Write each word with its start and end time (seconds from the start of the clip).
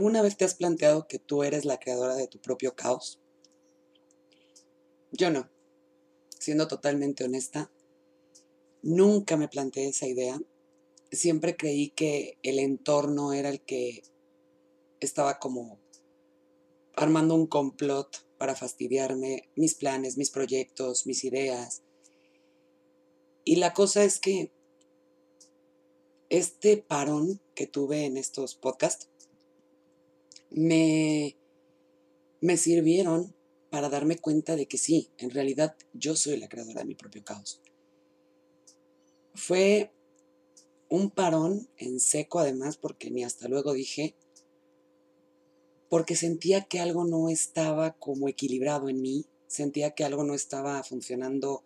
¿Alguna 0.00 0.22
vez 0.22 0.38
te 0.38 0.46
has 0.46 0.54
planteado 0.54 1.06
que 1.06 1.18
tú 1.18 1.42
eres 1.42 1.66
la 1.66 1.78
creadora 1.78 2.14
de 2.14 2.26
tu 2.26 2.40
propio 2.40 2.74
caos? 2.74 3.20
Yo 5.12 5.28
no. 5.28 5.50
Siendo 6.38 6.68
totalmente 6.68 7.24
honesta, 7.24 7.70
nunca 8.80 9.36
me 9.36 9.48
planteé 9.48 9.88
esa 9.88 10.06
idea. 10.06 10.40
Siempre 11.12 11.54
creí 11.54 11.90
que 11.90 12.38
el 12.42 12.60
entorno 12.60 13.34
era 13.34 13.50
el 13.50 13.60
que 13.60 14.02
estaba 15.00 15.38
como 15.38 15.78
armando 16.94 17.34
un 17.34 17.46
complot 17.46 18.26
para 18.38 18.56
fastidiarme 18.56 19.50
mis 19.54 19.74
planes, 19.74 20.16
mis 20.16 20.30
proyectos, 20.30 21.06
mis 21.06 21.24
ideas. 21.24 21.82
Y 23.44 23.56
la 23.56 23.74
cosa 23.74 24.02
es 24.02 24.18
que 24.18 24.50
este 26.30 26.78
parón 26.78 27.42
que 27.54 27.66
tuve 27.66 28.06
en 28.06 28.16
estos 28.16 28.54
podcasts 28.54 29.09
me, 30.50 31.36
me 32.40 32.56
sirvieron 32.56 33.34
para 33.70 33.88
darme 33.88 34.18
cuenta 34.18 34.56
de 34.56 34.66
que 34.66 34.78
sí, 34.78 35.10
en 35.18 35.30
realidad 35.30 35.76
yo 35.92 36.16
soy 36.16 36.36
la 36.36 36.48
creadora 36.48 36.80
de 36.80 36.86
mi 36.86 36.94
propio 36.94 37.24
caos. 37.24 37.60
Fue 39.34 39.92
un 40.88 41.10
parón 41.10 41.68
en 41.76 42.00
seco 42.00 42.40
además, 42.40 42.76
porque 42.76 43.10
ni 43.10 43.22
hasta 43.22 43.48
luego 43.48 43.72
dije, 43.72 44.16
porque 45.88 46.16
sentía 46.16 46.64
que 46.64 46.80
algo 46.80 47.04
no 47.04 47.28
estaba 47.28 47.92
como 47.92 48.28
equilibrado 48.28 48.88
en 48.88 49.00
mí, 49.00 49.26
sentía 49.46 49.92
que 49.92 50.04
algo 50.04 50.24
no 50.24 50.34
estaba 50.34 50.82
funcionando 50.82 51.64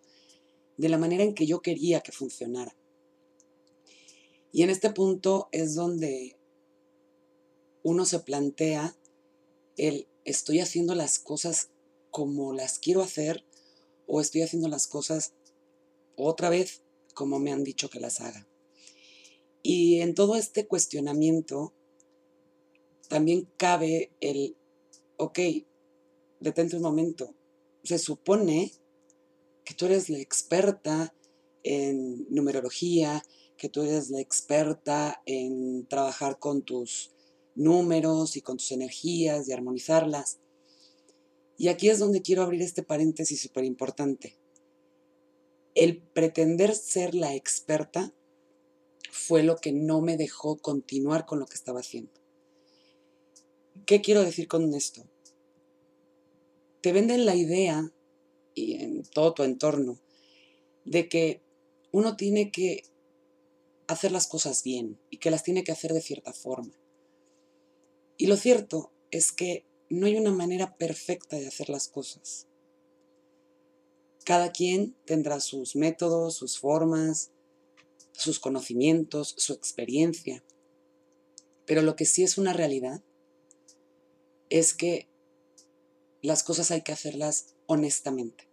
de 0.77 0.89
la 0.89 0.97
manera 0.97 1.23
en 1.23 1.33
que 1.33 1.47
yo 1.47 1.61
quería 1.61 2.01
que 2.01 2.11
funcionara. 2.11 2.75
Y 4.51 4.63
en 4.63 4.69
este 4.69 4.89
punto 4.91 5.49
es 5.51 5.75
donde 5.75 6.37
uno 7.85 8.07
se 8.07 8.19
plantea 8.19 8.97
el 9.77 10.07
estoy 10.23 10.59
haciendo 10.59 10.95
las 10.95 11.19
cosas 11.19 11.69
como 12.09 12.51
las 12.51 12.79
quiero 12.79 13.03
hacer 13.03 13.45
o 14.07 14.21
estoy 14.21 14.41
haciendo 14.41 14.67
las 14.67 14.87
cosas 14.87 15.33
otra 16.15 16.49
vez 16.49 16.81
como 17.13 17.37
me 17.37 17.51
han 17.51 17.63
dicho 17.63 17.91
que 17.91 17.99
las 17.99 18.21
haga. 18.21 18.47
Y 19.61 20.01
en 20.01 20.15
todo 20.15 20.35
este 20.35 20.65
cuestionamiento 20.65 21.73
también 23.07 23.47
cabe 23.55 24.11
el, 24.19 24.57
ok, 25.17 25.39
detente 26.39 26.77
un 26.77 26.81
momento, 26.81 27.35
se 27.83 27.99
supone 27.99 28.71
que 29.63 29.75
tú 29.75 29.85
eres 29.85 30.09
la 30.09 30.17
experta 30.17 31.13
en 31.61 32.25
numerología, 32.33 33.23
que 33.57 33.69
tú 33.69 33.83
eres 33.83 34.09
la 34.09 34.21
experta 34.21 35.21
en 35.27 35.85
trabajar 35.85 36.39
con 36.39 36.63
tus 36.63 37.14
números 37.55 38.35
y 38.35 38.41
con 38.41 38.57
tus 38.57 38.71
energías 38.71 39.47
y 39.47 39.53
armonizarlas. 39.53 40.39
Y 41.57 41.69
aquí 41.69 41.89
es 41.89 41.99
donde 41.99 42.21
quiero 42.21 42.43
abrir 42.43 42.61
este 42.61 42.83
paréntesis 42.83 43.41
súper 43.41 43.63
importante. 43.63 44.37
El 45.73 46.01
pretender 46.01 46.75
ser 46.75 47.15
la 47.15 47.33
experta 47.33 48.13
fue 49.11 49.43
lo 49.43 49.55
que 49.57 49.71
no 49.71 50.01
me 50.01 50.17
dejó 50.17 50.57
continuar 50.57 51.25
con 51.25 51.39
lo 51.39 51.45
que 51.45 51.55
estaba 51.55 51.79
haciendo. 51.79 52.11
¿Qué 53.85 54.01
quiero 54.01 54.23
decir 54.23 54.47
con 54.47 54.73
esto? 54.73 55.05
Te 56.81 56.91
venden 56.91 57.25
la 57.25 57.35
idea, 57.35 57.91
y 58.53 58.75
en 58.75 59.03
todo 59.03 59.33
tu 59.33 59.43
entorno, 59.43 59.99
de 60.85 61.09
que 61.09 61.41
uno 61.91 62.15
tiene 62.15 62.51
que 62.51 62.83
hacer 63.87 64.11
las 64.11 64.27
cosas 64.27 64.63
bien 64.63 64.99
y 65.09 65.17
que 65.17 65.31
las 65.31 65.43
tiene 65.43 65.63
que 65.63 65.71
hacer 65.71 65.93
de 65.93 66.01
cierta 66.01 66.33
forma. 66.33 66.73
Y 68.17 68.27
lo 68.27 68.37
cierto 68.37 68.91
es 69.11 69.31
que 69.31 69.65
no 69.89 70.07
hay 70.07 70.15
una 70.15 70.31
manera 70.31 70.77
perfecta 70.77 71.37
de 71.37 71.47
hacer 71.47 71.69
las 71.69 71.87
cosas. 71.87 72.47
Cada 74.23 74.51
quien 74.51 74.95
tendrá 75.05 75.39
sus 75.39 75.75
métodos, 75.75 76.35
sus 76.35 76.57
formas, 76.57 77.31
sus 78.13 78.39
conocimientos, 78.39 79.35
su 79.37 79.53
experiencia. 79.53 80.43
Pero 81.65 81.81
lo 81.81 81.95
que 81.95 82.05
sí 82.05 82.23
es 82.23 82.37
una 82.37 82.53
realidad 82.53 83.03
es 84.49 84.73
que 84.73 85.07
las 86.21 86.43
cosas 86.43 86.71
hay 86.71 86.81
que 86.81 86.91
hacerlas 86.91 87.55
honestamente. 87.67 88.47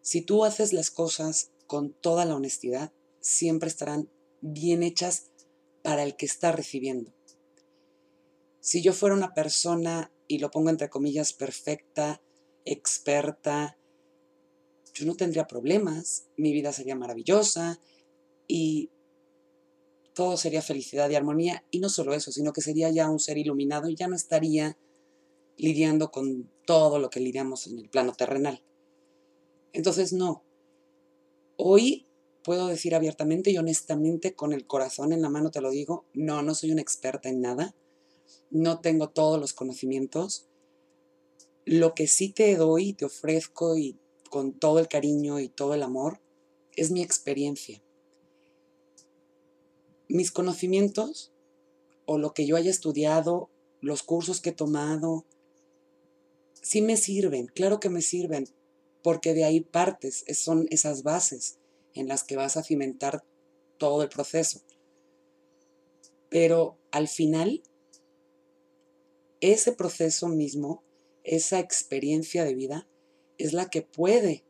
Si 0.00 0.22
tú 0.22 0.44
haces 0.44 0.72
las 0.72 0.90
cosas 0.90 1.50
con 1.66 1.92
toda 1.92 2.24
la 2.24 2.34
honestidad, 2.34 2.92
siempre 3.20 3.68
estarán 3.68 4.08
bien 4.40 4.82
hechas 4.82 5.26
para 5.82 6.02
el 6.02 6.16
que 6.16 6.26
está 6.26 6.50
recibiendo. 6.52 7.12
Si 8.60 8.82
yo 8.82 8.92
fuera 8.92 9.14
una 9.14 9.34
persona, 9.34 10.12
y 10.26 10.38
lo 10.38 10.50
pongo 10.50 10.70
entre 10.70 10.90
comillas, 10.90 11.32
perfecta, 11.32 12.20
experta, 12.64 13.78
yo 14.94 15.06
no 15.06 15.14
tendría 15.14 15.46
problemas, 15.46 16.26
mi 16.36 16.52
vida 16.52 16.72
sería 16.72 16.96
maravillosa 16.96 17.80
y 18.46 18.90
todo 20.12 20.36
sería 20.36 20.60
felicidad 20.60 21.08
y 21.08 21.14
armonía. 21.14 21.64
Y 21.70 21.78
no 21.78 21.88
solo 21.88 22.14
eso, 22.14 22.32
sino 22.32 22.52
que 22.52 22.60
sería 22.60 22.90
ya 22.90 23.08
un 23.08 23.20
ser 23.20 23.38
iluminado 23.38 23.88
y 23.88 23.94
ya 23.94 24.08
no 24.08 24.16
estaría 24.16 24.76
lidiando 25.56 26.10
con 26.10 26.50
todo 26.66 26.98
lo 26.98 27.10
que 27.10 27.20
lidiamos 27.20 27.68
en 27.68 27.78
el 27.78 27.88
plano 27.88 28.12
terrenal. 28.12 28.64
Entonces, 29.72 30.12
no. 30.12 30.42
Hoy 31.56 32.06
puedo 32.42 32.66
decir 32.66 32.94
abiertamente 32.94 33.50
y 33.50 33.58
honestamente, 33.58 34.34
con 34.34 34.52
el 34.52 34.66
corazón 34.66 35.12
en 35.12 35.22
la 35.22 35.30
mano 35.30 35.50
te 35.50 35.60
lo 35.60 35.70
digo, 35.70 36.06
no, 36.12 36.42
no 36.42 36.54
soy 36.54 36.72
una 36.72 36.82
experta 36.82 37.28
en 37.28 37.40
nada 37.40 37.76
no 38.50 38.80
tengo 38.80 39.10
todos 39.10 39.40
los 39.40 39.52
conocimientos. 39.52 40.48
Lo 41.64 41.94
que 41.94 42.06
sí 42.06 42.30
te 42.30 42.56
doy, 42.56 42.92
te 42.92 43.04
ofrezco 43.04 43.76
y 43.76 43.98
con 44.30 44.52
todo 44.52 44.78
el 44.78 44.88
cariño 44.88 45.40
y 45.40 45.48
todo 45.48 45.74
el 45.74 45.82
amor 45.82 46.20
es 46.76 46.90
mi 46.90 47.02
experiencia. 47.02 47.82
Mis 50.08 50.30
conocimientos 50.30 51.32
o 52.06 52.18
lo 52.18 52.32
que 52.32 52.46
yo 52.46 52.56
haya 52.56 52.70
estudiado, 52.70 53.50
los 53.80 54.02
cursos 54.02 54.40
que 54.40 54.50
he 54.50 54.54
tomado, 54.54 55.26
sí 56.62 56.80
me 56.80 56.96
sirven, 56.96 57.46
claro 57.46 57.80
que 57.80 57.90
me 57.90 58.00
sirven, 58.00 58.48
porque 59.02 59.34
de 59.34 59.44
ahí 59.44 59.60
partes, 59.60 60.24
son 60.34 60.66
esas 60.70 61.02
bases 61.02 61.58
en 61.94 62.08
las 62.08 62.24
que 62.24 62.36
vas 62.36 62.56
a 62.56 62.62
cimentar 62.62 63.24
todo 63.78 64.02
el 64.02 64.08
proceso. 64.08 64.60
Pero 66.30 66.78
al 66.90 67.08
final 67.08 67.62
ese 69.40 69.72
proceso 69.72 70.28
mismo, 70.28 70.82
esa 71.24 71.58
experiencia 71.58 72.44
de 72.44 72.54
vida, 72.54 72.88
es 73.38 73.52
la 73.52 73.68
que 73.70 73.82
puede 73.82 74.44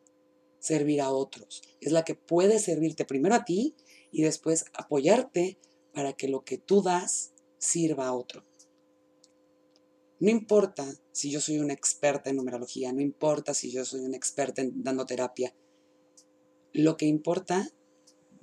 servir 0.59 1.01
a 1.01 1.11
otros, 1.11 1.63
es 1.81 1.93
la 1.93 2.05
que 2.05 2.15
puede 2.15 2.59
servirte 2.59 3.05
primero 3.05 3.35
a 3.35 3.45
ti 3.45 3.75
y 4.11 4.23
después 4.23 4.65
apoyarte 4.73 5.59
para 5.93 6.13
que 6.13 6.29
lo 6.29 6.45
que 6.45 6.59
tú 6.59 6.83
das 6.83 7.33
sirva 7.59 8.07
a 8.07 8.15
otro. 8.15 8.45
No 10.21 10.31
importa 10.31 10.93
si 11.13 11.31
yo 11.31 11.41
soy 11.41 11.59
una 11.59 11.75
experta 11.75 12.31
en 12.31 12.37
numerología, 12.37 12.93
no 12.93 13.01
importa 13.01 13.55
si 13.55 13.71
yo 13.71 13.85
soy 13.85 14.01
una 14.01 14.17
experta 14.17 14.63
en 14.63 14.83
dando 14.83 15.07
terapia. 15.07 15.55
Lo 16.73 16.97
que 16.97 17.07
importa 17.07 17.71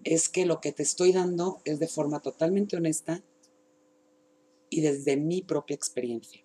es 0.03 0.29
que 0.29 0.45
lo 0.45 0.61
que 0.61 0.71
te 0.71 0.83
estoy 0.83 1.11
dando 1.11 1.61
es 1.65 1.79
de 1.79 1.87
forma 1.87 2.21
totalmente 2.21 2.77
honesta 2.77 3.23
y 4.69 4.81
desde 4.81 5.17
mi 5.17 5.41
propia 5.41 5.75
experiencia. 5.75 6.43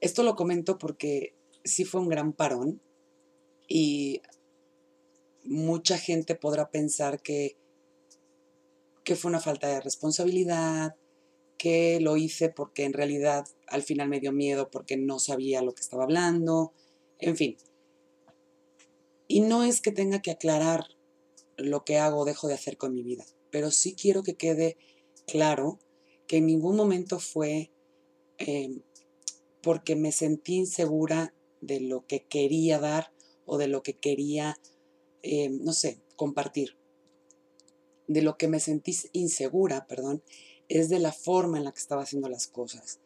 Esto 0.00 0.22
lo 0.22 0.36
comento 0.36 0.78
porque 0.78 1.34
sí 1.64 1.84
fue 1.84 2.00
un 2.00 2.08
gran 2.08 2.32
parón 2.32 2.80
y 3.68 4.22
mucha 5.44 5.98
gente 5.98 6.34
podrá 6.34 6.70
pensar 6.70 7.20
que, 7.20 7.56
que 9.04 9.16
fue 9.16 9.30
una 9.30 9.40
falta 9.40 9.68
de 9.68 9.80
responsabilidad, 9.80 10.96
que 11.58 12.00
lo 12.00 12.16
hice 12.16 12.50
porque 12.50 12.84
en 12.84 12.92
realidad 12.92 13.46
al 13.66 13.82
final 13.82 14.08
me 14.08 14.20
dio 14.20 14.32
miedo 14.32 14.70
porque 14.70 14.96
no 14.96 15.18
sabía 15.18 15.62
lo 15.62 15.74
que 15.74 15.82
estaba 15.82 16.04
hablando, 16.04 16.72
en 17.18 17.36
fin. 17.36 17.56
Y 19.28 19.40
no 19.40 19.64
es 19.64 19.80
que 19.80 19.90
tenga 19.90 20.22
que 20.22 20.30
aclarar 20.30 20.84
lo 21.56 21.84
que 21.84 21.98
hago 21.98 22.20
o 22.20 22.24
dejo 22.24 22.48
de 22.48 22.54
hacer 22.54 22.76
con 22.76 22.94
mi 22.94 23.02
vida, 23.02 23.24
pero 23.50 23.70
sí 23.70 23.94
quiero 23.94 24.22
que 24.22 24.34
quede 24.34 24.76
claro 25.26 25.78
que 26.26 26.38
en 26.38 26.46
ningún 26.46 26.76
momento 26.76 27.18
fue 27.18 27.70
em, 28.38 28.82
porque 29.62 29.96
me 29.96 30.12
sentí 30.12 30.56
insegura 30.56 31.34
de 31.60 31.80
lo 31.80 32.06
que 32.06 32.24
quería 32.24 32.78
dar 32.78 33.12
o 33.44 33.58
de 33.58 33.68
lo 33.68 33.82
que 33.82 33.94
quería, 33.94 34.58
em, 35.22 35.58
no 35.62 35.72
sé, 35.72 36.00
compartir. 36.16 36.76
De 38.06 38.22
lo 38.22 38.36
que 38.36 38.48
me 38.48 38.60
sentí 38.60 38.96
insegura, 39.12 39.86
perdón, 39.86 40.22
es 40.68 40.88
de 40.88 40.98
la 40.98 41.12
forma 41.12 41.58
en 41.58 41.64
la 41.64 41.72
que 41.72 41.80
estaba 41.80 42.02
haciendo 42.02 42.28
las 42.28 42.46
cosas. 42.46 43.00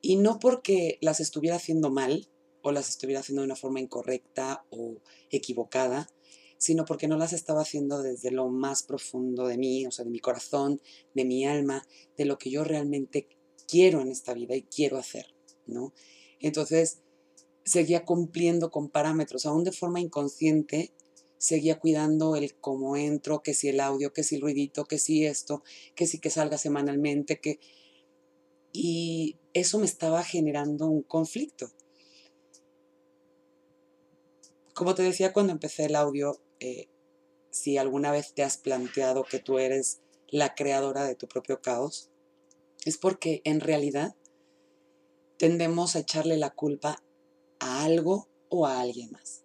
Y 0.00 0.16
no 0.16 0.38
porque 0.38 0.98
las 1.00 1.20
estuviera 1.20 1.56
haciendo 1.56 1.90
mal 1.90 2.28
o 2.62 2.72
las 2.72 2.88
estuviera 2.88 3.20
haciendo 3.20 3.42
de 3.42 3.46
una 3.46 3.56
forma 3.56 3.80
incorrecta 3.80 4.64
o 4.70 4.96
equivocada, 5.30 6.08
sino 6.58 6.84
porque 6.84 7.08
no 7.08 7.16
las 7.16 7.32
estaba 7.32 7.62
haciendo 7.62 8.02
desde 8.02 8.30
lo 8.30 8.48
más 8.48 8.82
profundo 8.82 9.46
de 9.46 9.58
mí, 9.58 9.86
o 9.86 9.90
sea, 9.90 10.04
de 10.04 10.10
mi 10.10 10.20
corazón, 10.20 10.80
de 11.14 11.24
mi 11.24 11.46
alma, 11.46 11.86
de 12.16 12.24
lo 12.24 12.38
que 12.38 12.50
yo 12.50 12.64
realmente 12.64 13.28
quiero 13.68 14.00
en 14.00 14.08
esta 14.08 14.34
vida 14.34 14.54
y 14.56 14.62
quiero 14.62 14.96
hacer, 14.96 15.34
¿no? 15.66 15.92
Entonces, 16.40 17.00
seguía 17.64 18.04
cumpliendo 18.04 18.70
con 18.70 18.88
parámetros, 18.88 19.44
aún 19.44 19.64
de 19.64 19.72
forma 19.72 20.00
inconsciente, 20.00 20.92
seguía 21.38 21.78
cuidando 21.78 22.36
el 22.36 22.54
cómo 22.56 22.96
entro, 22.96 23.42
que 23.42 23.54
si 23.54 23.68
el 23.68 23.80
audio, 23.80 24.12
que 24.12 24.22
si 24.22 24.36
el 24.36 24.42
ruidito, 24.42 24.84
que 24.84 24.98
si 24.98 25.26
esto, 25.26 25.62
que 25.94 26.06
si 26.06 26.18
que 26.18 26.30
salga 26.30 26.58
semanalmente, 26.58 27.40
que... 27.40 27.58
Y 28.72 29.36
eso 29.54 29.78
me 29.78 29.86
estaba 29.86 30.22
generando 30.22 30.86
un 30.86 31.02
conflicto. 31.02 31.70
Como 34.74 34.94
te 34.94 35.02
decía 35.02 35.32
cuando 35.32 35.52
empecé 35.52 35.86
el 35.86 35.96
audio, 35.96 36.38
eh, 36.60 36.88
si 37.50 37.78
alguna 37.78 38.12
vez 38.12 38.34
te 38.34 38.42
has 38.42 38.58
planteado 38.58 39.24
que 39.24 39.38
tú 39.38 39.58
eres 39.58 40.00
la 40.28 40.54
creadora 40.54 41.04
de 41.04 41.14
tu 41.14 41.26
propio 41.28 41.60
caos, 41.60 42.10
es 42.84 42.98
porque 42.98 43.40
en 43.44 43.60
realidad 43.60 44.14
tendemos 45.38 45.96
a 45.96 46.00
echarle 46.00 46.36
la 46.36 46.50
culpa 46.50 47.02
a 47.58 47.84
algo 47.84 48.28
o 48.48 48.66
a 48.66 48.80
alguien 48.80 49.10
más. 49.12 49.42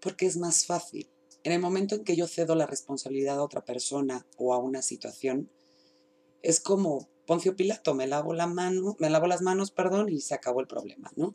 Porque 0.00 0.26
es 0.26 0.36
más 0.36 0.66
fácil. 0.66 1.10
En 1.44 1.52
el 1.52 1.60
momento 1.60 1.94
en 1.94 2.04
que 2.04 2.16
yo 2.16 2.26
cedo 2.26 2.54
la 2.54 2.66
responsabilidad 2.66 3.38
a 3.38 3.42
otra 3.42 3.64
persona 3.64 4.26
o 4.36 4.52
a 4.52 4.58
una 4.58 4.82
situación, 4.82 5.50
es 6.42 6.60
como 6.60 7.08
Poncio 7.26 7.56
Pilato, 7.56 7.94
me 7.94 8.06
lavo 8.06 8.32
la 8.32 8.46
mano, 8.46 8.96
me 8.98 9.10
lavo 9.10 9.26
las 9.26 9.42
manos, 9.42 9.70
perdón, 9.70 10.08
y 10.08 10.20
se 10.20 10.34
acabó 10.34 10.60
el 10.60 10.66
problema, 10.66 11.10
¿no? 11.16 11.34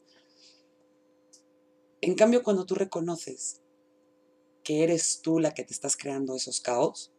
En 2.02 2.16
cambio, 2.16 2.44
cuando 2.44 2.66
tú 2.66 2.76
reconoces 2.76 3.63
que 4.64 4.84
eres 4.84 5.22
tú 5.22 5.40
la 5.40 5.54
que 5.54 5.64
te 5.64 5.74
estás 5.74 5.98
creando 5.98 6.36
esos 6.36 6.62
caos, 6.62 7.12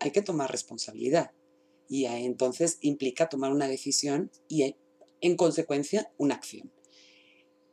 hay 0.00 0.10
que 0.10 0.22
tomar 0.22 0.50
responsabilidad. 0.50 1.32
Y 1.88 2.06
entonces 2.06 2.78
implica 2.80 3.28
tomar 3.28 3.52
una 3.52 3.68
decisión 3.68 4.30
y 4.48 4.76
en 5.20 5.36
consecuencia 5.36 6.12
una 6.18 6.34
acción 6.34 6.72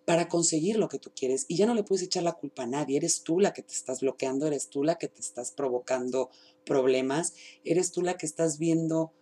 para 0.05 0.27
conseguir 0.27 0.77
lo 0.77 0.89
que 0.89 0.99
tú 0.99 1.11
quieres. 1.15 1.45
Y 1.47 1.57
ya 1.57 1.65
no 1.65 1.75
le 1.75 1.83
puedes 1.83 2.03
echar 2.03 2.23
la 2.23 2.33
culpa 2.33 2.63
a 2.63 2.67
nadie. 2.67 2.97
Eres 2.97 3.23
tú 3.23 3.39
la 3.39 3.53
que 3.53 3.63
te 3.63 3.73
estás 3.73 4.01
bloqueando, 4.01 4.47
eres 4.47 4.69
tú 4.69 4.83
la 4.83 4.95
que 4.95 5.07
te 5.07 5.21
estás 5.21 5.51
provocando 5.51 6.29
problemas, 6.65 7.33
eres 7.63 7.91
tú 7.91 8.01
la 8.01 8.17
que 8.17 8.25
estás 8.25 8.57
viendo 8.57 9.13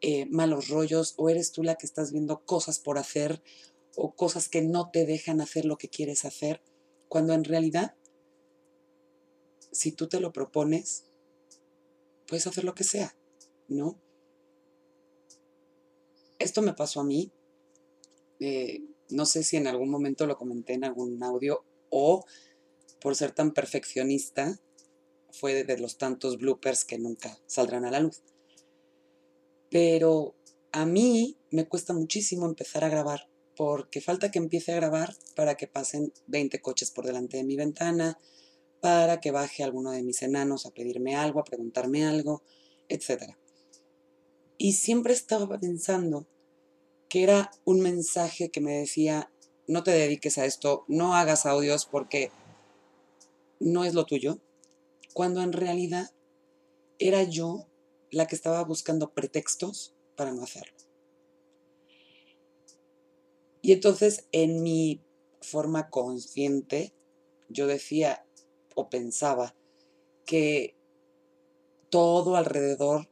eh, 0.00 0.26
malos 0.26 0.68
rollos 0.68 1.14
o 1.18 1.28
eres 1.28 1.52
tú 1.52 1.62
la 1.62 1.74
que 1.74 1.86
estás 1.86 2.12
viendo 2.12 2.44
cosas 2.44 2.78
por 2.78 2.98
hacer 2.98 3.42
o 3.96 4.14
cosas 4.14 4.48
que 4.48 4.62
no 4.62 4.90
te 4.90 5.04
dejan 5.04 5.40
hacer 5.40 5.64
lo 5.64 5.76
que 5.76 5.88
quieres 5.88 6.24
hacer, 6.24 6.62
cuando 7.08 7.34
en 7.34 7.44
realidad, 7.44 7.96
si 9.72 9.92
tú 9.92 10.08
te 10.08 10.20
lo 10.20 10.32
propones, 10.32 11.04
puedes 12.26 12.46
hacer 12.46 12.64
lo 12.64 12.74
que 12.74 12.84
sea, 12.84 13.16
¿no? 13.68 14.00
Esto 16.38 16.62
me 16.62 16.74
pasó 16.74 17.00
a 17.00 17.04
mí. 17.04 17.32
Eh, 18.40 18.82
no 19.10 19.26
sé 19.26 19.42
si 19.42 19.56
en 19.56 19.66
algún 19.66 19.90
momento 19.90 20.26
lo 20.26 20.38
comenté 20.38 20.74
en 20.74 20.84
algún 20.84 21.22
audio 21.22 21.64
o 21.90 22.24
por 23.00 23.16
ser 23.16 23.32
tan 23.32 23.52
perfeccionista 23.52 24.58
fue 25.32 25.64
de 25.64 25.78
los 25.78 25.98
tantos 25.98 26.38
bloopers 26.38 26.84
que 26.84 26.98
nunca 26.98 27.38
saldrán 27.46 27.84
a 27.84 27.90
la 27.90 28.00
luz. 28.00 28.22
Pero 29.70 30.34
a 30.72 30.86
mí 30.86 31.36
me 31.50 31.68
cuesta 31.68 31.92
muchísimo 31.92 32.46
empezar 32.46 32.84
a 32.84 32.88
grabar 32.88 33.28
porque 33.56 34.00
falta 34.00 34.30
que 34.30 34.38
empiece 34.38 34.72
a 34.72 34.76
grabar 34.76 35.14
para 35.36 35.56
que 35.56 35.66
pasen 35.66 36.12
20 36.26 36.60
coches 36.60 36.90
por 36.90 37.04
delante 37.04 37.36
de 37.36 37.44
mi 37.44 37.56
ventana, 37.56 38.18
para 38.80 39.20
que 39.20 39.30
baje 39.30 39.62
alguno 39.62 39.90
de 39.90 40.02
mis 40.02 40.22
enanos 40.22 40.66
a 40.66 40.70
pedirme 40.70 41.16
algo, 41.16 41.40
a 41.40 41.44
preguntarme 41.44 42.04
algo, 42.04 42.42
etc. 42.88 43.34
Y 44.58 44.74
siempre 44.74 45.12
estaba 45.12 45.58
pensando 45.58 46.26
que 47.08 47.22
era 47.22 47.50
un 47.64 47.80
mensaje 47.80 48.50
que 48.50 48.60
me 48.60 48.78
decía, 48.78 49.30
no 49.66 49.82
te 49.82 49.90
dediques 49.90 50.38
a 50.38 50.46
esto, 50.46 50.84
no 50.88 51.14
hagas 51.14 51.46
audios 51.46 51.86
porque 51.86 52.30
no 53.58 53.84
es 53.84 53.94
lo 53.94 54.06
tuyo, 54.06 54.38
cuando 55.12 55.42
en 55.42 55.52
realidad 55.52 56.10
era 56.98 57.22
yo 57.24 57.66
la 58.10 58.26
que 58.26 58.34
estaba 58.34 58.62
buscando 58.64 59.12
pretextos 59.12 59.94
para 60.16 60.32
no 60.32 60.42
hacerlo. 60.42 60.76
Y 63.62 63.72
entonces 63.72 64.26
en 64.32 64.62
mi 64.62 65.02
forma 65.40 65.90
consciente 65.90 66.94
yo 67.48 67.66
decía 67.66 68.24
o 68.74 68.88
pensaba 68.88 69.54
que 70.26 70.76
todo 71.90 72.36
alrededor 72.36 73.08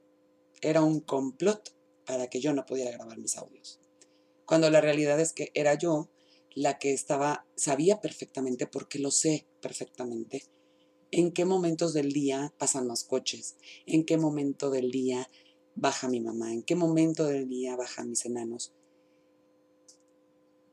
era 0.61 0.83
un 0.83 1.01
complot 1.01 1.75
para 2.05 2.29
que 2.29 2.41
yo 2.41 2.53
no 2.53 2.67
pudiera 2.67 2.91
grabar 2.93 3.19
mis 3.19 3.37
audios 3.37 3.81
cuando 4.49 4.71
la 4.71 4.81
realidad 4.81 5.21
es 5.21 5.35
que 5.35 5.51
era 5.53 5.75
yo 5.75 6.09
la 6.55 6.79
que 6.79 6.95
estaba, 6.95 7.47
sabía 7.55 8.01
perfectamente, 8.01 8.67
porque 8.67 8.99
lo 8.99 9.11
sé 9.11 9.47
perfectamente, 9.61 10.43
en 11.11 11.33
qué 11.33 11.45
momentos 11.45 11.93
del 11.93 12.13
día 12.13 12.55
pasan 12.57 12.87
más 12.87 13.05
coches, 13.05 13.57
en 13.85 14.07
qué 14.07 14.17
momento 14.17 14.71
del 14.71 14.91
día 14.91 15.29
baja 15.75 16.09
mi 16.09 16.21
mamá, 16.23 16.51
en 16.51 16.63
qué 16.63 16.77
momento 16.77 17.27
del 17.27 17.47
día 17.47 17.77
bajan 17.77 18.09
mis 18.09 18.25
enanos. 18.25 18.73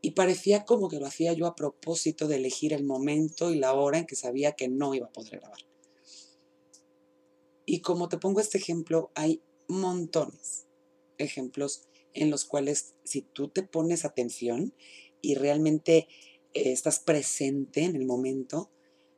Y 0.06 0.12
parecía 0.12 0.66
como 0.66 0.88
que 0.88 1.00
lo 1.00 1.08
hacía 1.08 1.34
yo 1.34 1.48
a 1.48 1.56
propósito 1.56 2.28
de 2.28 2.36
elegir 2.36 2.74
el 2.74 2.84
momento 2.84 3.50
y 3.50 3.56
la 3.58 3.74
hora 3.74 3.98
en 3.98 4.06
que 4.06 4.16
sabía 4.16 4.52
que 4.52 4.68
no 4.68 4.94
iba 4.94 5.08
a 5.08 5.12
poder 5.12 5.40
grabar. 5.40 5.58
Y 7.66 7.82
como 7.82 8.08
te 8.08 8.20
pongo 8.20 8.40
este 8.40 8.60
ejemplo, 8.60 9.10
hay 9.16 9.42
montones 9.68 10.68
ejemplos 11.18 11.88
en 12.14 12.30
los 12.30 12.46
cuales 12.46 12.94
si 13.04 13.24
tú 13.24 13.48
te 13.48 13.64
pones 13.64 14.06
atención 14.06 14.76
y 15.24 15.34
realmente 15.34 16.08
eh, 16.54 16.72
estás 16.72 17.00
presente 17.00 17.82
en 17.82 17.96
el 17.96 18.06
momento, 18.06 18.70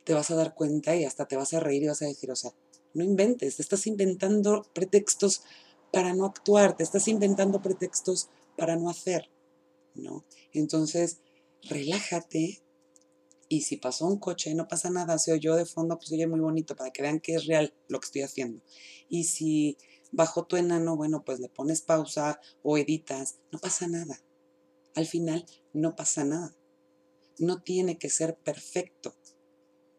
te 0.04 0.14
vas 0.14 0.30
a 0.30 0.36
dar 0.36 0.54
cuenta 0.54 0.96
y 0.96 1.04
hasta 1.04 1.28
te 1.28 1.36
vas 1.36 1.52
a 1.52 1.60
reír 1.60 1.82
y 1.82 1.88
vas 1.88 2.00
a 2.00 2.06
decir, 2.06 2.30
o 2.30 2.36
sea, 2.36 2.54
no 2.94 3.04
inventes, 3.04 3.56
te 3.56 3.62
estás 3.62 3.86
inventando 3.86 4.64
pretextos 4.72 5.42
para 5.92 6.14
no 6.14 6.24
actuar, 6.24 6.78
te 6.78 6.82
estás 6.82 7.08
inventando 7.08 7.60
pretextos 7.60 8.30
para 8.56 8.76
no 8.76 8.88
hacer, 8.88 9.28
¿no? 9.98 10.24
Entonces, 10.52 11.20
relájate 11.62 12.62
y 13.48 13.62
si 13.62 13.76
pasó 13.76 14.06
un 14.06 14.18
coche, 14.18 14.54
no 14.54 14.68
pasa 14.68 14.90
nada, 14.90 15.18
se 15.18 15.32
oyó 15.32 15.56
de 15.56 15.64
fondo, 15.64 15.98
pues 15.98 16.12
oye 16.12 16.26
muy 16.26 16.40
bonito 16.40 16.76
para 16.76 16.90
que 16.90 17.02
vean 17.02 17.20
que 17.20 17.34
es 17.34 17.46
real 17.46 17.74
lo 17.88 17.98
que 18.00 18.06
estoy 18.06 18.22
haciendo. 18.22 18.62
Y 19.08 19.24
si 19.24 19.78
bajo 20.12 20.46
tu 20.46 20.56
enano, 20.56 20.96
bueno, 20.96 21.24
pues 21.24 21.40
le 21.40 21.48
pones 21.48 21.82
pausa 21.82 22.40
o 22.62 22.76
editas, 22.76 23.38
no 23.50 23.58
pasa 23.58 23.88
nada. 23.88 24.22
Al 24.94 25.06
final 25.06 25.46
no 25.72 25.96
pasa 25.96 26.24
nada. 26.24 26.54
No 27.38 27.62
tiene 27.62 27.98
que 27.98 28.10
ser 28.10 28.36
perfecto, 28.36 29.16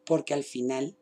porque 0.05 0.33
al 0.33 0.43
final 0.43 0.97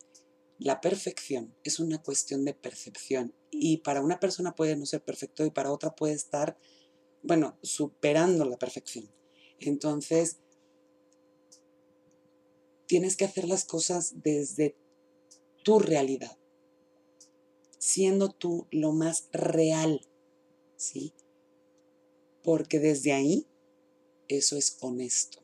la 0.60 0.82
perfección 0.82 1.56
es 1.64 1.80
una 1.80 2.02
cuestión 2.02 2.46
de 2.46 2.54
percepción 2.54 3.34
y 3.52 3.78
para 3.78 4.02
una 4.02 4.20
persona 4.20 4.56
puede 4.56 4.76
no 4.76 4.86
ser 4.86 5.04
perfecto 5.04 5.46
y 5.46 5.52
para 5.52 5.72
otra 5.72 5.96
puede 5.96 6.14
estar, 6.14 6.58
bueno, 7.24 7.58
superando 7.62 8.46
la 8.46 8.58
perfección. 8.58 9.10
Entonces, 9.60 10.38
tienes 12.86 13.18
que 13.18 13.26
hacer 13.26 13.48
las 13.48 13.66
cosas 13.66 14.22
desde 14.22 14.76
tu 15.64 15.80
realidad 15.80 16.38
siendo 17.88 18.30
tú 18.30 18.68
lo 18.70 18.92
más 18.92 19.30
real, 19.32 20.02
¿sí? 20.76 21.14
Porque 22.44 22.80
desde 22.80 23.14
ahí 23.14 23.48
eso 24.28 24.58
es 24.58 24.78
honesto, 24.82 25.42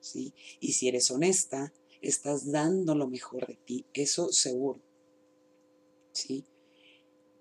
¿sí? 0.00 0.34
Y 0.60 0.72
si 0.72 0.88
eres 0.88 1.10
honesta, 1.10 1.74
estás 2.00 2.50
dando 2.50 2.94
lo 2.94 3.06
mejor 3.06 3.46
de 3.46 3.56
ti, 3.56 3.86
eso 3.92 4.32
seguro, 4.32 4.80
¿sí? 6.12 6.46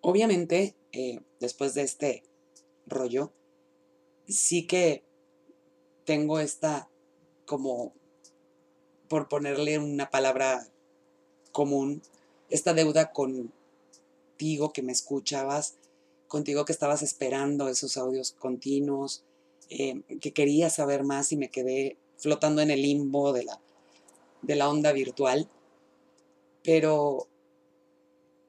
Obviamente, 0.01 0.75
eh, 0.91 1.21
después 1.39 1.73
de 1.73 1.83
este 1.83 2.23
rollo, 2.85 3.33
sí 4.27 4.67
que 4.67 5.03
tengo 6.05 6.39
esta 6.39 6.89
como, 7.45 7.93
por 9.07 9.27
ponerle 9.29 9.79
una 9.79 10.09
palabra 10.09 10.67
común, 11.51 12.01
esta 12.49 12.73
deuda 12.73 13.11
con 13.11 13.51
contigo 14.37 14.71
que 14.71 14.83
me 14.83 14.91
escuchabas, 14.91 15.77
contigo 16.27 16.63
que 16.63 16.71
estabas 16.71 17.01
esperando 17.01 17.69
esos 17.69 17.97
audios 17.97 18.33
continuos, 18.33 19.23
eh, 19.71 20.03
que 20.21 20.31
quería 20.31 20.69
saber 20.69 21.03
más 21.03 21.31
y 21.31 21.37
me 21.37 21.49
quedé 21.49 21.97
flotando 22.17 22.61
en 22.61 22.69
el 22.69 22.83
limbo 22.83 23.33
de 23.33 23.45
la, 23.45 23.59
de 24.43 24.55
la 24.55 24.69
onda 24.69 24.91
virtual. 24.91 25.49
Pero 26.63 27.27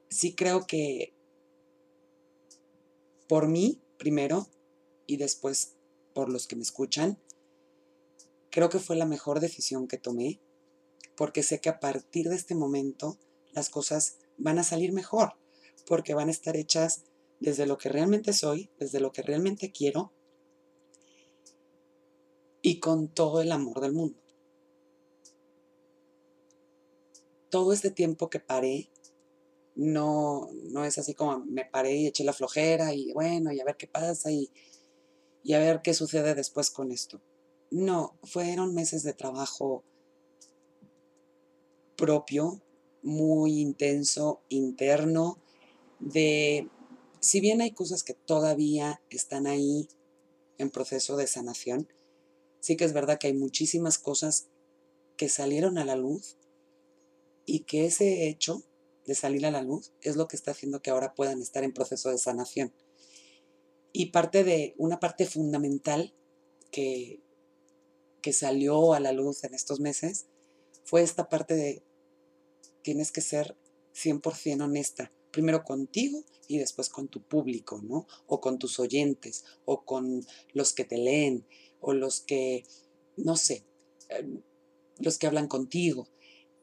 sí 0.09 0.35
creo 0.35 0.67
que 0.67 1.11
por 3.27 3.47
mí 3.47 3.79
primero 3.97 4.45
y 5.09 5.17
después 5.17 5.73
por 6.13 6.29
los 6.29 6.45
que 6.45 6.55
me 6.55 6.61
escuchan, 6.61 7.19
creo 8.51 8.69
que 8.69 8.77
fue 8.77 8.95
la 8.95 9.07
mejor 9.07 9.39
decisión 9.39 9.87
que 9.87 9.97
tomé. 9.97 10.39
porque 11.15 11.43
sé 11.43 11.59
que 11.59 11.67
a 11.67 11.81
partir 11.81 12.29
de 12.29 12.35
este 12.35 12.55
momento 12.55 13.17
las 13.51 13.69
cosas 13.69 14.19
van 14.37 14.57
a 14.57 14.63
salir 14.63 14.93
mejor, 14.93 15.33
porque 15.85 16.13
van 16.13 16.29
a 16.29 16.31
estar 16.31 16.55
hechas 16.55 17.03
desde 17.41 17.65
lo 17.65 17.77
que 17.77 17.89
realmente 17.89 18.31
soy, 18.31 18.69
desde 18.79 19.01
lo 19.01 19.11
que 19.11 19.21
realmente 19.21 19.73
quiero 19.73 20.13
y 22.61 22.79
con 22.79 23.09
todo 23.09 23.41
el 23.41 23.51
amor 23.51 23.81
del 23.81 23.91
mundo. 23.91 24.17
Todo 27.49 27.73
este 27.73 27.91
tiempo 27.91 28.29
que 28.29 28.39
paré, 28.39 28.89
no, 29.75 30.47
no 30.71 30.85
es 30.85 30.97
así 30.99 31.13
como 31.13 31.39
me 31.39 31.65
paré 31.65 31.95
y 31.97 32.07
eché 32.07 32.23
la 32.23 32.31
flojera 32.31 32.93
y 32.93 33.11
bueno, 33.11 33.51
y 33.51 33.59
a 33.59 33.65
ver 33.65 33.75
qué 33.75 33.87
pasa 33.87 34.31
y, 34.31 34.49
y 35.43 35.53
a 35.53 35.59
ver 35.59 35.81
qué 35.81 35.93
sucede 35.93 36.35
después 36.35 36.71
con 36.71 36.91
esto. 36.91 37.21
No, 37.71 38.17
fueron 38.23 38.73
meses 38.73 39.03
de 39.03 39.13
trabajo 39.13 39.83
propio, 41.95 42.61
muy 43.01 43.59
intenso, 43.59 44.41
interno, 44.49 45.37
de, 45.99 46.67
si 47.19 47.41
bien 47.41 47.61
hay 47.61 47.71
cosas 47.71 48.03
que 48.03 48.13
todavía 48.13 49.01
están 49.09 49.47
ahí 49.47 49.89
en 50.57 50.69
proceso 50.69 51.17
de 51.17 51.27
sanación, 51.27 51.87
sí 52.59 52.75
que 52.75 52.85
es 52.85 52.93
verdad 52.93 53.17
que 53.19 53.27
hay 53.27 53.33
muchísimas 53.33 53.97
cosas 53.97 54.47
que 55.17 55.29
salieron 55.29 55.77
a 55.77 55.85
la 55.85 55.95
luz 55.95 56.37
y 57.45 57.61
que 57.61 57.85
ese 57.85 58.27
hecho 58.27 58.63
de 59.05 59.15
salir 59.15 59.45
a 59.45 59.51
la 59.51 59.61
luz 59.61 59.91
es 60.01 60.15
lo 60.15 60.27
que 60.27 60.35
está 60.35 60.51
haciendo 60.51 60.81
que 60.81 60.91
ahora 60.91 61.15
puedan 61.15 61.41
estar 61.41 61.63
en 61.63 61.73
proceso 61.73 62.09
de 62.09 62.17
sanación. 62.17 62.73
Y 63.91 64.07
parte 64.07 64.43
de 64.43 64.75
una 64.77 64.99
parte 64.99 65.25
fundamental 65.25 66.13
que, 66.71 67.21
que 68.21 68.33
salió 68.33 68.93
a 68.93 68.99
la 68.99 69.11
luz 69.11 69.43
en 69.43 69.53
estos 69.53 69.79
meses 69.79 70.27
fue 70.83 71.01
esta 71.01 71.29
parte 71.29 71.55
de 71.55 71.83
tienes 72.81 73.11
que 73.11 73.21
ser 73.21 73.55
100% 73.95 74.63
honesta, 74.63 75.11
primero 75.31 75.63
contigo 75.63 76.23
y 76.47 76.57
después 76.57 76.89
con 76.89 77.07
tu 77.07 77.21
público, 77.21 77.81
¿no? 77.83 78.07
O 78.27 78.41
con 78.41 78.57
tus 78.57 78.79
oyentes, 78.79 79.45
o 79.65 79.85
con 79.85 80.25
los 80.53 80.73
que 80.73 80.85
te 80.85 80.97
leen, 80.97 81.45
o 81.79 81.93
los 81.93 82.21
que, 82.21 82.63
no 83.17 83.35
sé, 83.35 83.65
em, 84.09 84.41
los 84.97 85.17
que 85.17 85.27
hablan 85.27 85.47
contigo. 85.47 86.09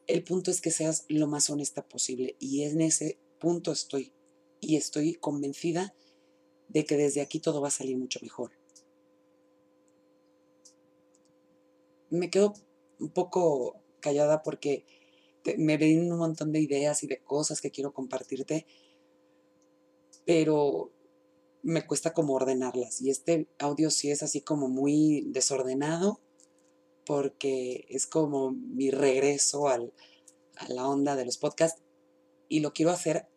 El 0.07 0.23
punto 0.23 0.51
es 0.51 0.61
que 0.61 0.71
seas 0.71 1.05
lo 1.07 1.27
más 1.27 1.49
honesta 1.49 1.87
posible 1.87 2.35
y 2.39 2.63
en 2.63 2.81
ese 2.81 3.19
punto 3.39 3.71
estoy 3.71 4.13
y 4.59 4.75
estoy 4.75 5.15
convencida 5.15 5.93
de 6.67 6.85
que 6.85 6.97
desde 6.97 7.21
aquí 7.21 7.39
todo 7.39 7.61
va 7.61 7.69
a 7.69 7.71
salir 7.71 7.97
mucho 7.97 8.19
mejor. 8.21 8.51
Me 12.09 12.29
quedo 12.29 12.53
un 12.99 13.09
poco 13.09 13.81
callada 13.99 14.43
porque 14.43 14.85
me 15.57 15.77
ven 15.77 16.11
un 16.11 16.17
montón 16.17 16.51
de 16.51 16.59
ideas 16.59 17.03
y 17.03 17.07
de 17.07 17.19
cosas 17.19 17.61
que 17.61 17.71
quiero 17.71 17.93
compartirte, 17.93 18.65
pero 20.25 20.91
me 21.63 21.85
cuesta 21.85 22.13
como 22.13 22.33
ordenarlas. 22.33 23.01
Y 23.01 23.09
este 23.09 23.47
audio 23.59 23.89
sí 23.91 24.11
es 24.11 24.23
así 24.23 24.41
como 24.41 24.67
muy 24.67 25.25
desordenado, 25.27 26.19
porque 27.05 27.85
es 27.89 28.07
como 28.07 28.51
mi 28.51 28.91
regreso 28.91 29.69
al, 29.69 29.93
a 30.57 30.67
la 30.69 30.87
onda 30.87 31.15
de 31.15 31.25
los 31.25 31.37
podcasts 31.37 31.81
y 32.49 32.59
lo 32.59 32.73
quiero 32.73 32.91
hacer, 32.91 33.27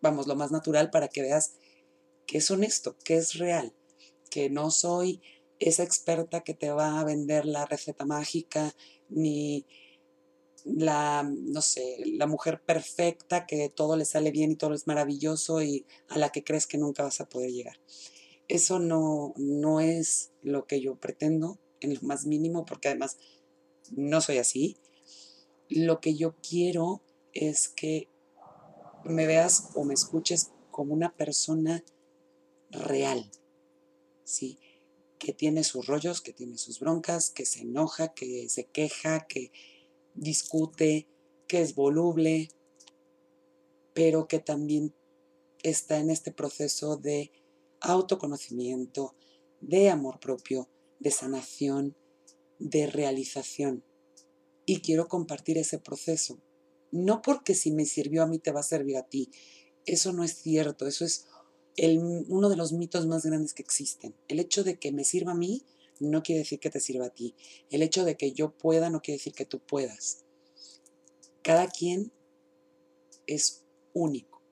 vamos, 0.00 0.26
lo 0.26 0.36
más 0.36 0.50
natural 0.50 0.90
para 0.90 1.08
que 1.08 1.22
veas 1.22 1.54
que 2.28 2.38
es 2.38 2.50
honesto, 2.52 2.96
que 3.04 3.16
es 3.16 3.34
real, 3.38 3.74
que 4.30 4.50
no 4.50 4.70
soy 4.70 5.22
esa 5.58 5.82
experta 5.82 6.42
que 6.42 6.54
te 6.54 6.70
va 6.70 7.00
a 7.00 7.04
vender 7.04 7.46
la 7.46 7.64
receta 7.64 8.04
mágica, 8.04 8.74
ni 9.08 9.66
la, 10.64 11.22
no 11.26 11.62
sé, 11.62 11.96
la 12.04 12.26
mujer 12.26 12.62
perfecta 12.62 13.46
que 13.46 13.70
todo 13.70 13.96
le 13.96 14.04
sale 14.04 14.30
bien 14.30 14.52
y 14.52 14.56
todo 14.56 14.74
es 14.74 14.86
maravilloso 14.86 15.62
y 15.62 15.86
a 16.08 16.18
la 16.18 16.28
que 16.28 16.44
crees 16.44 16.66
que 16.66 16.76
nunca 16.76 17.02
vas 17.02 17.20
a 17.22 17.28
poder 17.28 17.50
llegar. 17.50 17.80
Eso 18.46 18.78
no, 18.78 19.32
no 19.36 19.80
es 19.80 20.30
lo 20.42 20.66
que 20.66 20.80
yo 20.82 20.96
pretendo 20.96 21.58
en 21.80 21.94
lo 21.94 22.00
más 22.02 22.26
mínimo, 22.26 22.66
porque 22.66 22.88
además 22.88 23.16
no 23.90 24.20
soy 24.20 24.36
así. 24.36 24.76
Lo 25.70 26.00
que 26.00 26.14
yo 26.14 26.36
quiero 26.46 27.02
es 27.32 27.68
que 27.68 28.10
me 29.02 29.26
veas 29.26 29.70
o 29.74 29.84
me 29.84 29.94
escuches 29.94 30.50
como 30.70 30.92
una 30.92 31.16
persona 31.16 31.82
real, 32.70 33.30
¿sí? 34.24 34.58
Que 35.18 35.32
tiene 35.32 35.64
sus 35.64 35.86
rollos, 35.86 36.20
que 36.20 36.32
tiene 36.32 36.58
sus 36.58 36.80
broncas, 36.80 37.30
que 37.30 37.44
se 37.44 37.60
enoja, 37.60 38.14
que 38.14 38.48
se 38.48 38.66
queja, 38.66 39.26
que 39.26 39.52
discute, 40.14 41.08
que 41.46 41.60
es 41.60 41.74
voluble, 41.74 42.50
pero 43.94 44.28
que 44.28 44.38
también 44.38 44.94
está 45.62 45.98
en 45.98 46.10
este 46.10 46.30
proceso 46.30 46.96
de 46.96 47.32
autoconocimiento, 47.80 49.14
de 49.60 49.90
amor 49.90 50.20
propio, 50.20 50.68
de 51.00 51.10
sanación, 51.10 51.96
de 52.58 52.86
realización. 52.86 53.84
Y 54.66 54.80
quiero 54.80 55.08
compartir 55.08 55.58
ese 55.58 55.78
proceso. 55.78 56.40
No 56.90 57.22
porque 57.22 57.54
si 57.54 57.70
me 57.70 57.86
sirvió 57.86 58.22
a 58.22 58.26
mí 58.26 58.38
te 58.38 58.52
va 58.52 58.60
a 58.60 58.64
servir 58.64 58.96
a 58.96 59.08
ti. 59.08 59.30
Eso 59.86 60.12
no 60.12 60.24
es 60.24 60.34
cierto. 60.34 60.86
Eso 60.86 61.04
es 61.04 61.26
uno 61.86 62.48
de 62.48 62.56
los 62.56 62.72
mitos 62.72 63.06
más 63.06 63.24
grandes 63.24 63.54
que 63.54 63.62
existen. 63.62 64.14
El 64.28 64.40
hecho 64.40 64.64
de 64.64 64.78
que 64.78 64.92
me 64.92 65.04
sirva 65.04 65.32
a 65.32 65.36
mí 65.36 65.62
no 66.00 66.22
quiere 66.22 66.40
decir 66.40 66.60
que 66.60 66.70
te 66.70 66.80
sirva 66.80 67.06
a 67.06 67.14
ti. 67.14 67.34
El 67.70 67.82
hecho 67.82 68.04
de 68.04 68.16
que 68.16 68.32
yo 68.32 68.50
pueda 68.50 68.90
no 68.90 69.00
quiere 69.00 69.18
decir 69.18 69.32
que 69.32 69.44
tú 69.44 69.60
puedas. 69.60 70.24
Cada 71.42 71.68
quien 71.68 72.12
es 73.26 73.64
único, 73.92 74.42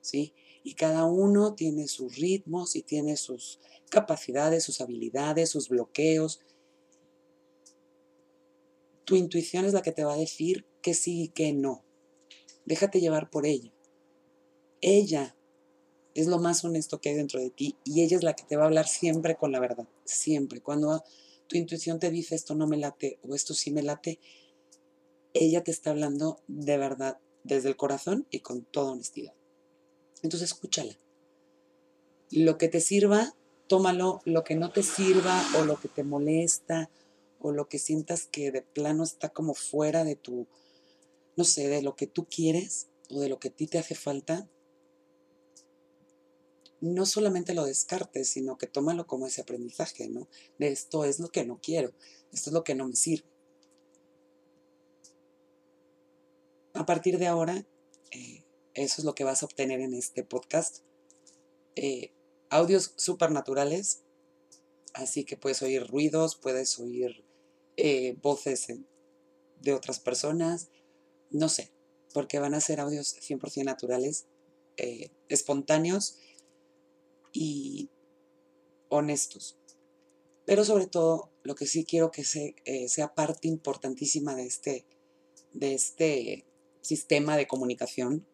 ¿sí? 0.00 0.34
Y 0.62 0.74
cada 0.74 1.04
uno 1.04 1.54
tiene 1.54 1.88
sus 1.88 2.16
ritmos 2.16 2.74
y 2.76 2.82
tiene 2.82 3.16
sus 3.16 3.60
capacidades, 3.90 4.64
sus 4.64 4.80
habilidades, 4.80 5.50
sus 5.50 5.68
bloqueos. 5.68 6.40
Tu 9.04 9.16
intuición 9.16 9.64
es 9.64 9.72
la 9.72 9.82
que 9.82 9.92
te 9.92 10.04
va 10.04 10.14
a 10.14 10.18
decir 10.18 10.66
que 10.80 10.94
sí 10.94 11.24
y 11.24 11.28
que 11.28 11.52
no. 11.52 11.84
Déjate 12.64 13.00
llevar 13.00 13.30
por 13.30 13.46
ella. 13.46 13.72
Ella 14.80 15.36
es 16.14 16.26
lo 16.26 16.38
más 16.38 16.64
honesto 16.64 17.00
que 17.00 17.10
hay 17.10 17.16
dentro 17.16 17.40
de 17.40 17.50
ti 17.50 17.76
y 17.84 18.02
ella 18.02 18.16
es 18.16 18.22
la 18.22 18.34
que 18.34 18.44
te 18.44 18.56
va 18.56 18.64
a 18.64 18.66
hablar 18.66 18.86
siempre 18.86 19.36
con 19.36 19.52
la 19.52 19.60
verdad, 19.60 19.86
siempre. 20.04 20.60
Cuando 20.60 21.02
tu 21.48 21.56
intuición 21.56 21.98
te 21.98 22.10
dice 22.10 22.34
esto 22.34 22.54
no 22.54 22.66
me 22.66 22.76
late 22.76 23.18
o 23.22 23.34
esto 23.34 23.54
sí 23.54 23.70
me 23.70 23.82
late, 23.82 24.18
ella 25.32 25.64
te 25.64 25.70
está 25.70 25.90
hablando 25.90 26.40
de 26.46 26.78
verdad, 26.78 27.18
desde 27.42 27.68
el 27.68 27.76
corazón 27.76 28.26
y 28.30 28.40
con 28.40 28.64
toda 28.64 28.92
honestidad. 28.92 29.34
Entonces 30.22 30.52
escúchala. 30.52 30.98
Lo 32.30 32.56
que 32.56 32.68
te 32.68 32.80
sirva, 32.80 33.34
tómalo. 33.66 34.20
Lo 34.24 34.44
que 34.44 34.54
no 34.54 34.70
te 34.70 34.82
sirva 34.82 35.44
o 35.58 35.64
lo 35.64 35.78
que 35.78 35.88
te 35.88 36.04
molesta 36.04 36.90
o 37.40 37.52
lo 37.52 37.68
que 37.68 37.78
sientas 37.78 38.26
que 38.26 38.50
de 38.50 38.62
plano 38.62 39.04
está 39.04 39.28
como 39.28 39.52
fuera 39.54 40.02
de 40.04 40.16
tu, 40.16 40.46
no 41.36 41.44
sé, 41.44 41.68
de 41.68 41.82
lo 41.82 41.94
que 41.94 42.06
tú 42.06 42.26
quieres 42.26 42.88
o 43.10 43.20
de 43.20 43.28
lo 43.28 43.38
que 43.38 43.48
a 43.48 43.50
ti 43.50 43.66
te 43.66 43.78
hace 43.78 43.94
falta, 43.94 44.48
no 46.84 47.06
solamente 47.06 47.54
lo 47.54 47.64
descartes, 47.64 48.28
sino 48.28 48.58
que 48.58 48.66
tómalo 48.66 49.06
como 49.06 49.26
ese 49.26 49.40
aprendizaje, 49.40 50.08
¿no? 50.08 50.28
De 50.58 50.68
esto 50.68 51.06
es 51.06 51.18
lo 51.18 51.28
que 51.28 51.46
no 51.46 51.58
quiero, 51.58 51.94
esto 52.30 52.50
es 52.50 52.54
lo 52.54 52.62
que 52.62 52.74
no 52.74 52.86
me 52.86 52.94
sirve. 52.94 53.26
A 56.74 56.84
partir 56.84 57.18
de 57.18 57.26
ahora, 57.26 57.66
eh, 58.10 58.44
eso 58.74 59.00
es 59.00 59.04
lo 59.04 59.14
que 59.14 59.24
vas 59.24 59.42
a 59.42 59.46
obtener 59.46 59.80
en 59.80 59.94
este 59.94 60.24
podcast. 60.24 60.80
Eh, 61.74 62.12
audios 62.50 62.92
supernaturales, 62.98 64.02
así 64.92 65.24
que 65.24 65.38
puedes 65.38 65.62
oír 65.62 65.86
ruidos, 65.86 66.36
puedes 66.36 66.78
oír 66.78 67.24
eh, 67.78 68.14
voces 68.20 68.66
de 69.62 69.72
otras 69.72 70.00
personas, 70.00 70.68
no 71.30 71.48
sé, 71.48 71.72
porque 72.12 72.40
van 72.40 72.52
a 72.52 72.60
ser 72.60 72.78
audios 72.78 73.16
100% 73.22 73.64
naturales, 73.64 74.26
espontáneos 75.28 76.18
y 77.34 77.90
honestos. 78.88 79.58
Pero 80.46 80.64
sobre 80.64 80.86
todo, 80.86 81.30
lo 81.42 81.54
que 81.54 81.66
sí 81.66 81.84
quiero 81.84 82.10
que 82.10 82.22
eh, 82.64 82.88
sea 82.88 83.14
parte 83.14 83.48
importantísima 83.48 84.34
de 84.34 84.46
este, 84.46 84.86
de 85.52 85.74
este 85.74 86.46
sistema 86.80 87.36
de 87.36 87.46
comunicación 87.46 88.26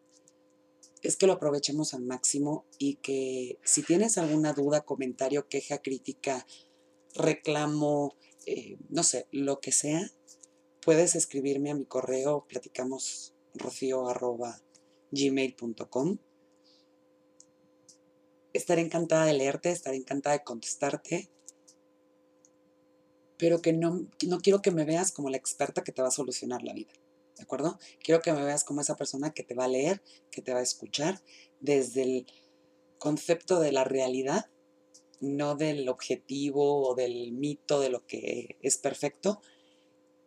es 1.01 1.17
que 1.17 1.25
lo 1.25 1.33
aprovechemos 1.33 1.93
al 1.93 2.03
máximo 2.03 2.65
y 2.77 2.95
que 2.95 3.59
si 3.63 3.81
tienes 3.81 4.17
alguna 4.17 4.53
duda, 4.53 4.81
comentario, 4.81 5.47
queja, 5.47 5.79
crítica, 5.79 6.45
reclamo, 7.15 8.15
eh, 8.45 8.77
no 8.89 9.03
sé, 9.03 9.27
lo 9.31 9.59
que 9.59 9.71
sea, 9.71 10.11
puedes 10.81 11.15
escribirme 11.15 11.71
a 11.71 11.75
mi 11.75 11.85
correo 11.85 12.45
platicamos 12.47 13.33
gmail.com 15.11 16.17
estaré 18.53 18.81
encantada 18.81 19.25
de 19.25 19.33
leerte, 19.33 19.71
estaré 19.71 19.97
encantada 19.97 20.37
de 20.37 20.43
contestarte. 20.43 21.29
pero 23.37 23.59
que 23.59 23.73
no, 23.73 24.07
no 24.27 24.39
quiero 24.39 24.61
que 24.61 24.69
me 24.69 24.85
veas 24.85 25.11
como 25.11 25.31
la 25.31 25.37
experta 25.37 25.83
que 25.83 25.91
te 25.91 26.03
va 26.03 26.09
a 26.09 26.11
solucionar 26.11 26.61
la 26.61 26.73
vida. 26.73 26.93
¿De 27.37 27.41
acuerdo? 27.43 27.79
Quiero 28.03 28.21
que 28.21 28.31
me 28.33 28.43
veas 28.45 28.63
como 28.63 28.81
esa 28.81 28.95
persona 28.95 29.33
que 29.33 29.41
te 29.41 29.55
va 29.55 29.63
a 29.63 29.67
leer, 29.67 30.03
que 30.29 30.43
te 30.43 30.53
va 30.53 30.59
a 30.59 30.63
escuchar 30.63 31.23
desde 31.59 32.03
el 32.03 32.27
concepto 32.99 33.59
de 33.59 33.71
la 33.71 33.83
realidad, 33.83 34.51
no 35.21 35.55
del 35.55 35.89
objetivo 35.89 36.87
o 36.87 36.93
del 36.93 37.31
mito 37.31 37.79
de 37.79 37.89
lo 37.89 38.05
que 38.05 38.57
es 38.61 38.77
perfecto, 38.77 39.41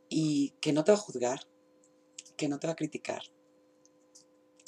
y 0.08 0.54
que 0.60 0.72
no 0.72 0.82
te 0.82 0.90
va 0.90 0.98
a 0.98 1.00
juzgar, 1.00 1.40
que 2.36 2.48
no 2.48 2.58
te 2.58 2.66
va 2.66 2.72
a 2.72 2.76
criticar, 2.76 3.22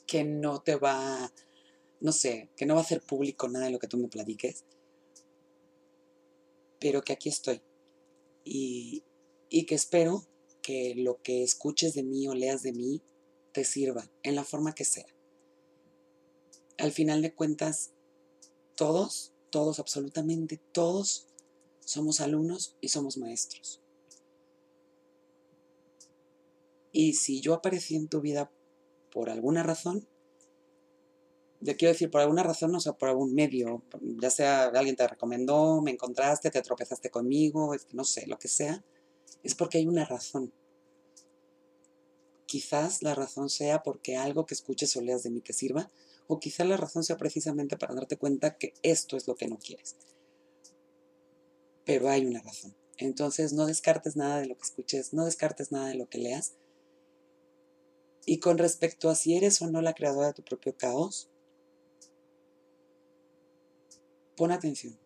que 0.07 0.23
no 0.23 0.63
te 0.63 0.77
va, 0.77 1.33
no 2.01 2.13
sé, 2.13 2.51
que 2.57 2.67
no 2.67 2.75
va 2.75 2.81
a 2.81 2.85
hacer 2.85 3.03
público 3.03 3.49
nada 3.49 3.67
de 3.67 3.73
lo 3.73 3.79
que 3.79 3.89
tú 3.89 3.97
me 3.97 4.09
platiques, 4.09 4.65
pero 6.79 7.03
que 7.03 7.13
aquí 7.13 7.29
estoy 7.29 7.63
y, 8.45 9.03
y 9.49 9.67
que 9.67 9.75
espero 9.75 10.27
que 10.63 10.95
lo 10.97 11.23
que 11.23 11.43
escuches 11.43 11.95
de 11.95 12.03
mí 12.03 12.29
o 12.29 12.35
leas 12.35 12.63
de 12.63 12.73
mí 12.73 13.03
te 13.53 13.65
sirva 13.65 14.11
en 14.23 14.35
la 14.35 14.45
forma 14.45 14.75
que 14.75 14.85
sea. 14.85 15.07
Al 16.79 16.93
final 16.93 17.23
de 17.23 17.35
cuentas, 17.35 17.93
todos, 18.75 19.33
todos, 19.51 19.79
absolutamente 19.79 20.61
todos, 20.73 21.27
somos 21.81 22.21
alumnos 22.21 22.77
y 22.81 22.89
somos 22.89 23.17
maestros. 23.17 23.81
Y 26.93 27.15
si 27.15 27.41
yo 27.41 27.55
aparecí 27.55 27.95
en 27.97 28.09
tu 28.09 28.21
vida 28.21 28.51
por 29.11 29.31
alguna 29.31 29.63
razón, 29.63 30.09
yo 31.61 31.77
quiero 31.77 31.93
decir 31.93 32.11
por 32.11 32.21
alguna 32.21 32.43
razón, 32.43 32.75
o 32.75 32.81
sea, 32.81 32.93
por 32.93 33.09
algún 33.09 33.35
medio, 33.35 33.83
ya 34.01 34.31
sea 34.31 34.67
alguien 34.67 34.97
te 34.97 35.07
recomendó, 35.07 35.81
me 35.81 35.91
encontraste, 35.91 36.51
te 36.51 36.63
tropezaste 36.63 37.11
conmigo, 37.11 37.75
no 37.93 38.05
sé, 38.05 38.27
lo 38.27 38.39
que 38.39 38.49
sea, 38.49 38.85
es 39.43 39.55
porque 39.55 39.79
hay 39.79 39.87
una 39.87 40.05
razón. 40.05 40.53
Quizás 42.47 43.03
la 43.03 43.15
razón 43.15 43.51
sea 43.51 43.83
porque 43.83 44.17
algo 44.17 44.47
que 44.47 44.55
escuches 44.55 44.97
o 44.97 45.01
leas 45.01 45.23
de 45.23 45.31
mí 45.31 45.41
te 45.41 45.53
sirva, 45.53 45.91
o 46.29 46.39
quizás 46.39 46.67
la 46.67 46.77
razón 46.77 47.05
sea 47.05 47.17
precisamente 47.17 47.77
para 47.77 47.95
darte 47.95 48.17
cuenta 48.17 48.57
que 48.57 48.75
esto 48.83 49.17
es 49.17 49.27
lo 49.27 49.35
que 49.35 49.49
no 49.49 49.59
quieres. 49.59 49.97
Pero 51.85 52.09
hay 52.09 52.27
una 52.27 52.43
razón. 52.43 52.75
Entonces 52.99 53.53
no 53.53 53.67
descartes 53.67 54.17
nada 54.17 54.41
de 54.41 54.47
lo 54.47 54.57
que 54.57 54.63
escuches, 54.63 55.13
no 55.13 55.25
descartes 55.25 55.71
nada 55.71 55.89
de 55.89 55.95
lo 55.95 56.09
que 56.09 56.19
leas. 56.19 56.55
Y 58.25 58.39
con 58.39 58.59
respecto 58.59 59.09
a 59.09 59.15
si 59.15 59.37
eres 59.37 59.63
o 59.63 59.71
no 59.71 59.83
la 59.83 59.95
creadora 59.95 60.29
de 60.29 60.35
tu 60.35 60.43
propio 60.43 60.77
caos, 60.77 61.31
pon 64.37 64.53
atención. 64.53 64.99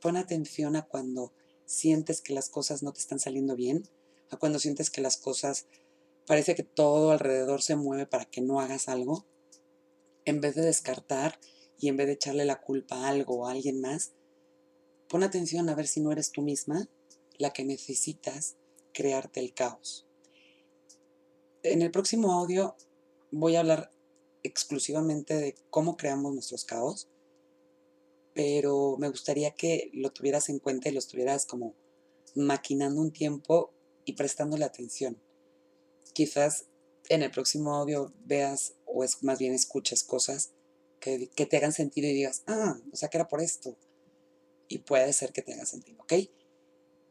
Pon 0.00 0.16
atención 0.16 0.76
a 0.76 0.86
cuando 0.86 1.32
sientes 1.64 2.20
que 2.20 2.34
las 2.34 2.48
cosas 2.48 2.82
no 2.82 2.92
te 2.92 3.00
están 3.00 3.18
saliendo 3.18 3.56
bien, 3.56 3.88
a 4.30 4.36
cuando 4.36 4.58
sientes 4.58 4.90
que 4.90 5.00
las 5.00 5.16
cosas 5.16 5.66
parece 6.26 6.54
que 6.54 6.62
todo 6.62 7.10
alrededor 7.10 7.62
se 7.62 7.76
mueve 7.76 8.06
para 8.06 8.24
que 8.24 8.40
no 8.40 8.60
hagas 8.60 8.88
algo. 8.88 9.26
En 10.24 10.40
vez 10.40 10.54
de 10.54 10.62
descartar 10.62 11.38
y 11.78 11.88
en 11.88 11.96
vez 11.96 12.06
de 12.06 12.12
echarle 12.14 12.44
la 12.44 12.60
culpa 12.60 12.96
a 12.96 13.08
algo 13.08 13.40
o 13.40 13.46
a 13.46 13.52
alguien 13.52 13.80
más, 13.80 14.12
pon 15.08 15.22
atención 15.22 15.68
a 15.68 15.74
ver 15.74 15.88
si 15.88 16.00
no 16.00 16.12
eres 16.12 16.30
tú 16.30 16.42
misma 16.42 16.88
la 17.38 17.52
que 17.52 17.64
necesitas 17.64 18.56
crearte 18.92 19.40
el 19.40 19.54
caos. 19.54 20.06
En 21.62 21.82
el 21.82 21.90
próximo 21.90 22.32
audio 22.32 22.76
voy 23.30 23.56
a 23.56 23.60
hablar 23.60 23.90
exclusivamente 24.42 25.34
de 25.34 25.54
cómo 25.68 25.96
creamos 25.96 26.32
nuestros 26.32 26.64
caos 26.64 27.09
pero 28.34 28.96
me 28.98 29.08
gustaría 29.08 29.52
que 29.52 29.90
lo 29.92 30.10
tuvieras 30.10 30.48
en 30.48 30.58
cuenta 30.58 30.88
y 30.88 30.92
lo 30.92 30.98
estuvieras 30.98 31.46
como 31.46 31.74
maquinando 32.34 33.00
un 33.00 33.12
tiempo 33.12 33.72
y 34.04 34.14
prestándole 34.14 34.64
atención. 34.64 35.20
Quizás 36.12 36.66
en 37.08 37.22
el 37.22 37.30
próximo 37.30 37.74
audio 37.74 38.12
veas 38.24 38.74
o 38.86 39.04
es 39.04 39.22
más 39.22 39.38
bien 39.38 39.54
escuches 39.54 40.04
cosas 40.04 40.52
que, 41.00 41.28
te 41.34 41.56
hagan 41.56 41.72
sentido 41.72 42.08
y 42.08 42.14
digas, 42.14 42.42
ah, 42.46 42.78
o 42.92 42.96
sea 42.96 43.08
que 43.08 43.18
era 43.18 43.28
por 43.28 43.40
esto. 43.40 43.76
Y 44.68 44.78
puede 44.78 45.12
ser 45.12 45.32
que 45.32 45.42
te 45.42 45.54
haga 45.54 45.66
sentido, 45.66 46.02
¿ok? 46.02 46.12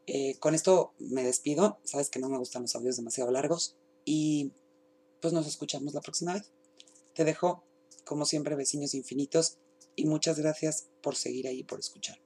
Eh, 0.06 0.38
con 0.38 0.54
esto 0.54 0.94
me 0.98 1.22
despido. 1.24 1.78
Sabes 1.84 2.08
que 2.08 2.18
no 2.18 2.28
me 2.28 2.38
gustan 2.38 2.62
los 2.62 2.74
audios 2.74 2.96
demasiado 2.96 3.30
largos. 3.30 3.76
Y 4.04 4.52
pues 5.20 5.34
nos 5.34 5.46
escuchamos 5.46 5.92
la 5.92 6.00
próxima 6.00 6.34
vez. 6.34 6.50
Te 7.14 7.24
dejo, 7.24 7.64
como 8.04 8.24
siempre, 8.24 8.54
vecinos 8.54 8.94
infinitos 8.94 9.58
y 10.00 10.06
muchas 10.06 10.38
gracias 10.38 10.88
por 11.02 11.14
seguir 11.14 11.46
ahí, 11.46 11.62
por 11.62 11.78
escuchar. 11.78 12.18